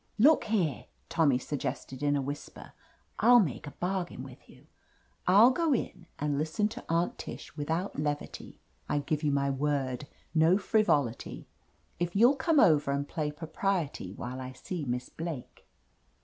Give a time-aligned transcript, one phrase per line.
[0.17, 2.71] "Look here," Tommy suggested in a whis per,
[3.19, 4.65] "I'll make a bargain with you.
[5.27, 8.59] I'll go in and listen to Aunt Tish without levity—
[8.89, 11.47] ^I give you my word, no frivolity—
[11.99, 15.67] if you'll come over and play propriety while I see Miss Blake."